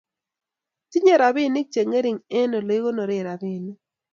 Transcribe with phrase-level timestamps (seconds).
[0.91, 3.79] Tinyei robinik chengering eng olegigonoren eobinik